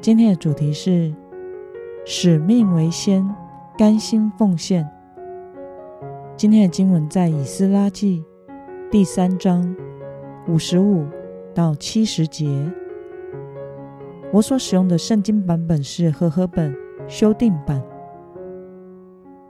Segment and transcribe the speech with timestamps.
[0.00, 1.14] 今天的主题是
[2.06, 3.22] 使命为先，
[3.76, 4.88] 甘心奉献。
[6.38, 8.24] 今天的经文在以斯拉记
[8.90, 9.76] 第三章
[10.48, 11.04] 五十五
[11.54, 12.48] 到七十节。
[14.32, 16.74] 我所使用的圣经版本是和合本
[17.06, 17.82] 修订版。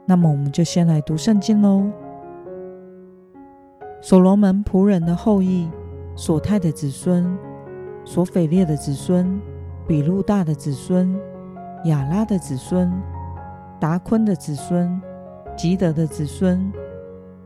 [0.05, 1.89] 那么，我们就先来读圣经喽。
[4.01, 5.69] 所罗门仆人的后裔，
[6.13, 7.37] 所泰的子孙，
[8.03, 9.41] 所斐列的子孙。
[9.91, 11.19] 比路大的子孙，
[11.83, 12.89] 亚拉的子孙，
[13.77, 15.01] 达坤的子孙，
[15.57, 16.71] 吉德的子孙，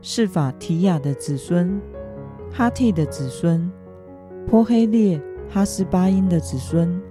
[0.00, 1.80] 释法提亚的子孙，
[2.52, 3.68] 哈替的子孙，
[4.46, 7.02] 波黑列哈斯巴因的子孙，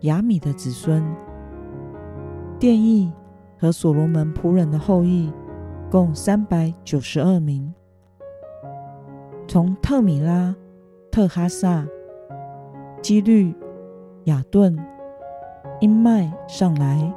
[0.00, 1.04] 雅米的子孙，
[2.58, 3.12] 殿役
[3.58, 5.30] 和所罗门仆人的后裔，
[5.90, 7.70] 共三百九十二名。
[9.46, 10.56] 从特米拉、
[11.10, 11.86] 特哈萨、
[13.02, 13.54] 基律。
[14.24, 14.76] 雅顿、
[15.80, 17.12] 音麦上来，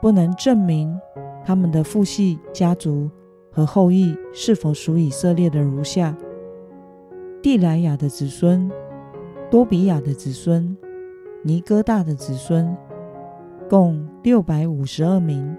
[0.00, 0.96] 不能证明
[1.44, 3.10] 他们的父系家族
[3.50, 6.16] 和后裔是否属以色列的如下：
[7.42, 8.70] 地莱亚的子孙、
[9.50, 10.76] 多比亚的子孙、
[11.42, 12.76] 尼哥大的子孙，
[13.68, 15.56] 共六百五十二名。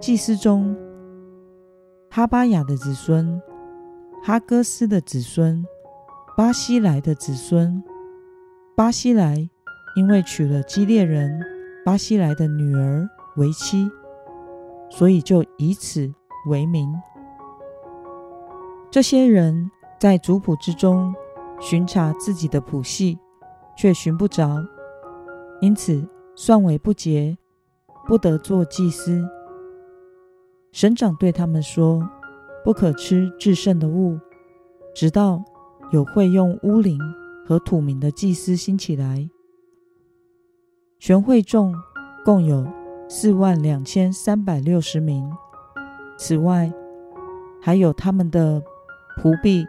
[0.00, 0.76] 祭司中，
[2.10, 3.40] 哈巴雅的子孙、
[4.24, 5.64] 哈哥斯的子孙、
[6.36, 7.80] 巴西莱的子孙、
[8.74, 9.48] 巴西莱。
[9.94, 11.40] 因为娶了基列人
[11.84, 13.90] 巴西莱的女儿为妻，
[14.90, 16.12] 所以就以此
[16.48, 16.92] 为名。
[18.90, 21.14] 这些人在族谱之中
[21.60, 23.18] 巡查自己的谱系，
[23.76, 24.64] 却寻不着，
[25.60, 27.36] 因此算为不洁，
[28.06, 29.22] 不得做祭司。
[30.72, 32.08] 省长对他们说
[32.64, 34.18] ：“不可吃至圣的物，
[34.94, 35.42] 直到
[35.90, 36.98] 有会用乌灵
[37.46, 39.28] 和土名的祭司兴起来。”
[41.04, 41.74] 全会众
[42.24, 42.64] 共有
[43.08, 45.28] 四万两千三百六十名，
[46.16, 46.72] 此外
[47.60, 48.62] 还有他们的
[49.20, 49.66] 仆婢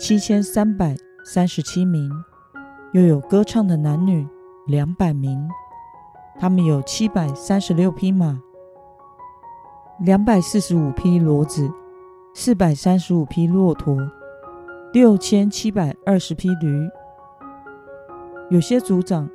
[0.00, 2.10] 七千三百三十七名，
[2.94, 4.26] 又有歌唱的男女
[4.66, 5.46] 两百名。
[6.40, 8.40] 他们有七百三十六匹马，
[10.00, 11.70] 两百四十五匹骡子，
[12.32, 13.98] 四百三十五匹骆驼，
[14.94, 16.88] 六千七百二十匹驴。
[18.48, 19.28] 有些族长。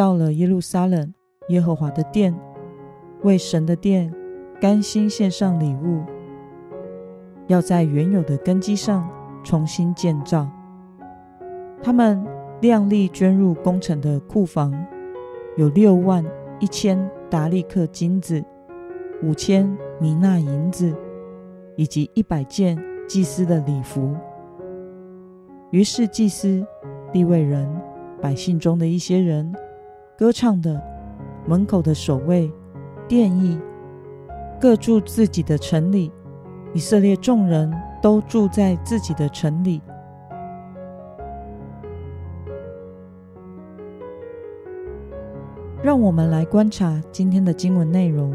[0.00, 1.12] 到了耶路撒冷，
[1.50, 2.34] 耶和华的殿，
[3.22, 4.10] 为神的殿
[4.58, 6.02] 甘心献上礼物，
[7.48, 9.06] 要在原有的根基上
[9.44, 10.48] 重新建造。
[11.82, 12.26] 他们
[12.62, 14.72] 量力捐入工程的库房，
[15.58, 16.24] 有六万
[16.60, 18.42] 一千达利克金子，
[19.22, 20.96] 五千米纳银子，
[21.76, 24.16] 以及一百件祭司的礼服。
[25.72, 26.66] 于是祭司、
[27.12, 27.68] 立位人、
[28.18, 29.54] 百姓中的一些人。
[30.20, 30.78] 歌唱的，
[31.46, 32.52] 门口的守卫，
[33.08, 33.58] 殿役，
[34.60, 36.12] 各住自己的城里。
[36.74, 37.72] 以色列众人
[38.02, 39.80] 都住在自己的城里。
[45.82, 48.30] 让我们来观察今天的经文内容。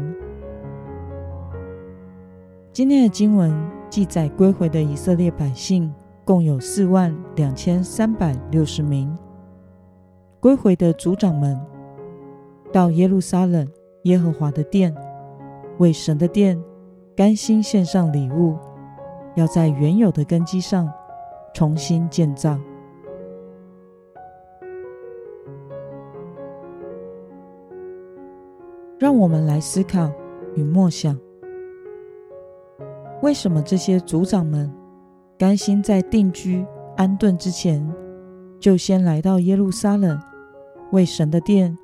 [2.72, 3.54] 今天的经文
[3.88, 9.16] 记载归回的以色列百姓共有四万两千三百六十名。
[10.40, 11.56] 归回的族长们。
[12.76, 13.66] 到耶路撒冷
[14.02, 14.94] 耶和华的殿，
[15.78, 16.62] 为神的殿
[17.16, 18.54] 甘心献上礼物，
[19.34, 20.86] 要在原有的根基上
[21.54, 22.60] 重新建造。
[28.98, 30.12] 让我们来思考
[30.54, 31.18] 与默想：
[33.22, 34.70] 为什么这些族长们
[35.38, 36.62] 甘心在定居
[36.94, 37.90] 安顿之前，
[38.60, 40.20] 就先来到耶路撒冷，
[40.92, 41.74] 为神的殿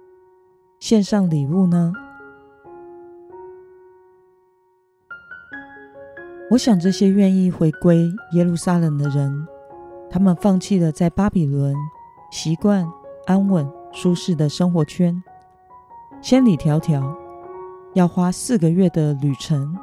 [0.82, 1.92] 献上礼物呢？
[6.50, 9.46] 我想，这些愿意回归耶路撒冷的人，
[10.10, 11.72] 他们放弃了在巴比伦
[12.32, 12.84] 习惯
[13.26, 15.22] 安稳舒适的生活圈，
[16.20, 17.00] 千里迢迢
[17.94, 19.78] 要花四个月的旅程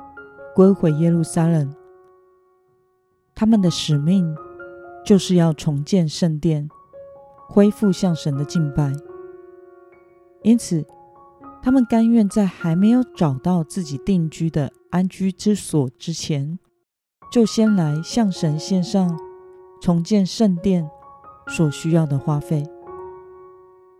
[0.54, 1.74] 归回耶路撒冷。
[3.34, 4.36] 他们的使命
[5.06, 6.69] 就是要重建圣殿，
[7.48, 8.92] 恢复向神的敬拜。
[10.41, 10.86] 因此，
[11.62, 16.57] 他们甘愿在还没有找到自己定居的安居之所之前，
[17.31, 19.19] 就先来向神献上
[19.81, 20.89] 重建圣殿
[21.47, 22.63] 所需要的花费。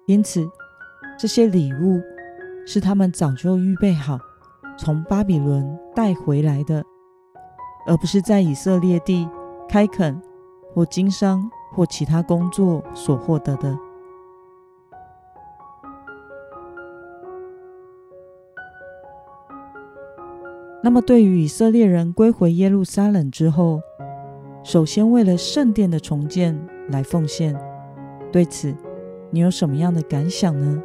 [0.07, 0.50] 因此，
[1.18, 2.01] 这些礼物
[2.65, 4.18] 是他们早就预备好，
[4.77, 6.83] 从巴比伦带回来的，
[7.86, 9.27] 而不是在以色列地
[9.68, 10.19] 开垦
[10.74, 13.77] 或经商或其他工作所获得的。
[20.81, 23.81] 那么，对于以色列人归回耶路撒冷之后，
[24.64, 26.58] 首先为了圣殿的重建
[26.90, 27.54] 来奉献，
[28.31, 28.74] 对此
[29.30, 30.81] 你有什么样的感想呢？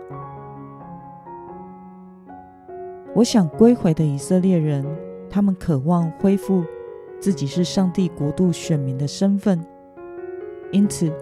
[3.14, 4.84] 我想归回的以色列人，
[5.30, 6.64] 他们渴望恢复
[7.20, 9.64] 自己是上帝国度选民的身份，
[10.72, 11.12] 因此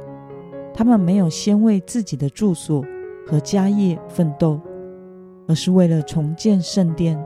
[0.73, 2.83] 他们没有先为自己的住所
[3.27, 4.59] 和家业奋斗，
[5.47, 7.23] 而是为了重建圣殿。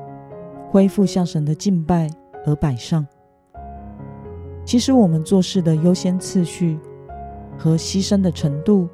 [0.70, 2.10] 恢复向神的敬拜
[2.44, 3.06] 而摆上。
[4.64, 6.78] 其实，我们做事的优先次序
[7.56, 8.88] 和牺牲的程度，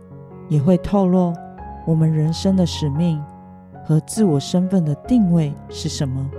[0.48, 1.32] 也会透露
[1.86, 3.22] 我们人生的使命
[3.84, 6.30] 和自我身份的定位是什么。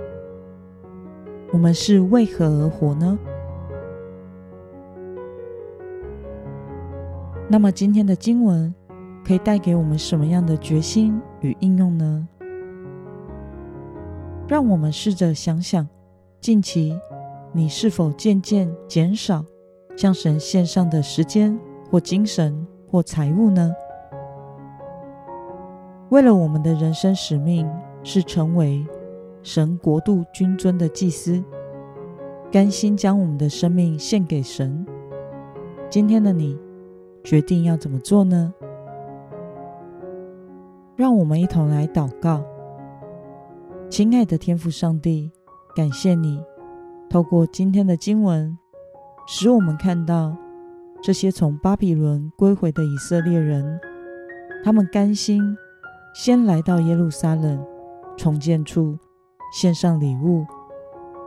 [1.52, 3.18] 我们是为何而活呢？
[7.48, 8.72] 那么，今天的经文
[9.24, 12.28] 可以带给我们什么样的决心与应用呢？
[14.46, 15.88] 让我们试着想想，
[16.38, 16.94] 近期
[17.52, 19.42] 你是否渐渐减少
[19.96, 21.58] 向神献上的时间
[21.90, 23.74] 或精神或财物呢？
[26.10, 27.66] 为了我们的人生使命
[28.02, 28.86] 是成为
[29.42, 31.42] 神国度君尊的祭司，
[32.52, 34.86] 甘心将我们的生命献给神。
[35.88, 36.58] 今天的你
[37.24, 38.52] 决定要怎么做呢？
[40.96, 42.44] 让我们一同来祷告。
[43.94, 45.30] 亲爱的天父上帝，
[45.72, 46.42] 感谢你
[47.08, 48.58] 透过今天的经文，
[49.24, 50.36] 使我们看到
[51.00, 53.78] 这些从巴比伦归回的以色列人，
[54.64, 55.56] 他们甘心
[56.12, 57.64] 先来到耶路撒冷
[58.16, 58.98] 重建处
[59.52, 60.44] 献上礼物，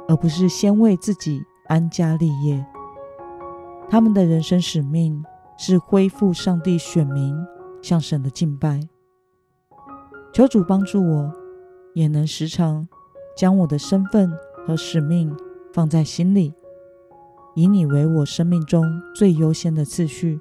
[0.09, 2.65] 而不是先为自己安家立业。
[3.89, 5.23] 他们的人生使命
[5.57, 7.33] 是恢复上帝选民
[7.81, 8.81] 向神的敬拜。
[10.33, 11.46] 求主帮助我。
[11.97, 12.87] 也能时常
[13.35, 14.31] 将我的身份
[14.67, 15.35] 和使命
[15.73, 16.53] 放在心里，
[17.55, 18.85] 以你为我生命中
[19.15, 20.39] 最优先的次序，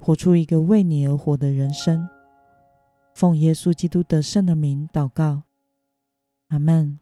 [0.00, 2.08] 活出一个为你而活的人生。
[3.14, 5.42] 奉耶稣基督得胜的名祷告，
[6.48, 6.98] 阿门。